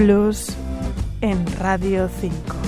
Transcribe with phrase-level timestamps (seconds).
[0.00, 0.46] Blues
[1.20, 2.59] en Radio 5.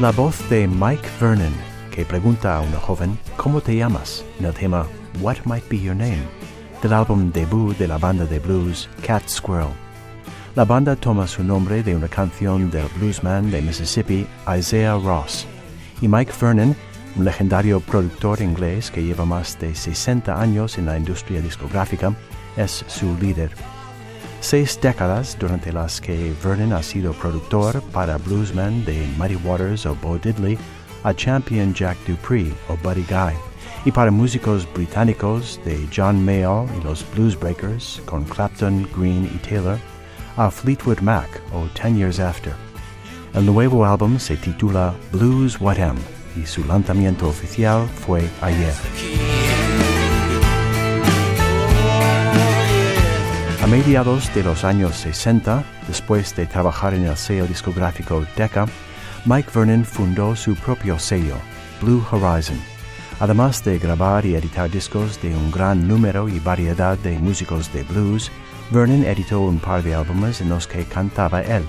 [0.00, 1.52] La voz de Mike Vernon,
[1.90, 4.24] que pregunta a una joven ¿Cómo te llamas?
[4.38, 4.86] en el tema
[5.20, 6.22] What Might Be Your Name,
[6.82, 9.74] del álbum debut de la banda de blues Cat Squirrel.
[10.54, 14.26] La banda toma su nombre de una canción del bluesman de Mississippi
[14.58, 15.46] Isaiah Ross,
[16.00, 16.74] y Mike Vernon,
[17.16, 22.14] un legendario productor inglés que lleva más de 60 años en la industria discográfica,
[22.56, 23.50] es su líder.
[24.40, 29.94] Seis décadas durante las que Vernon ha sido productor para bluesmen de Muddy Waters o
[29.94, 30.58] Bo Diddley
[31.04, 33.34] a Champion Jack Dupree o Buddy Guy,
[33.84, 39.38] y para músicos británicos de John Mayall y los Blues Breakers con Clapton, Green y
[39.46, 39.78] Taylor
[40.36, 42.54] a Fleetwood Mac o Ten Years After.
[43.34, 45.96] El nuevo álbum se titula Blues What Am
[46.34, 48.74] y su lanzamiento oficial fue ayer.
[53.70, 58.66] Mediados de los años 60, después de trabajar en el sello discográfico Decca,
[59.26, 61.36] Mike Vernon fundó su propio sello,
[61.80, 62.60] Blue Horizon.
[63.20, 67.84] Además de grabar y editar discos de un gran número y variedad de músicos de
[67.84, 68.32] blues,
[68.72, 71.62] Vernon editó un par de álbumes en los que cantaba él.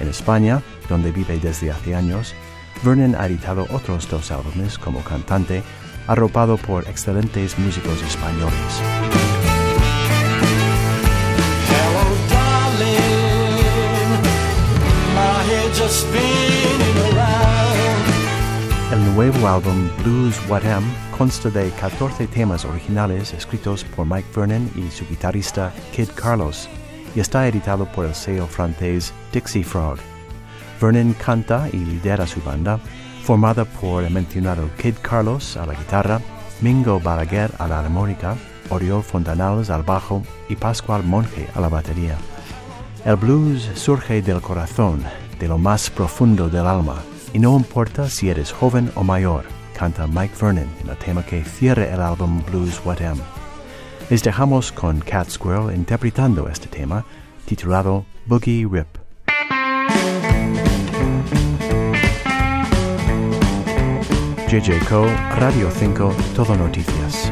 [0.00, 0.60] En España,
[0.90, 2.34] donde vive desde hace años,
[2.82, 5.62] Vernon ha editado otros dos álbumes como cantante,
[6.08, 9.35] arropado por excelentes músicos españoles.
[18.92, 20.84] El nuevo álbum Blues What Am
[21.16, 26.68] consta de 14 temas originales escritos por Mike Vernon y su guitarrista Kid Carlos
[27.14, 29.98] y está editado por el sello francés Dixie Frog.
[30.80, 32.78] Vernon canta y lidera su banda,
[33.24, 36.20] formada por el mencionado Kid Carlos a la guitarra,
[36.60, 38.36] Mingo Balaguer a la armónica,
[38.68, 42.16] Oriol Fontanals al bajo y Pascual Monge a la batería.
[43.04, 45.02] El blues surge del corazón,
[45.38, 47.02] de lo más profundo del alma,
[47.32, 49.44] y no importa si eres joven o mayor,
[49.76, 53.18] canta Mike Vernon en el tema que cierra el álbum Blues What Am.
[54.08, 57.04] Les dejamos con Cat Squirrel interpretando este tema,
[57.44, 58.86] titulado Boogie Rip.
[64.48, 65.06] JJ Co,
[65.38, 67.25] Radio 5, Todo Noticias.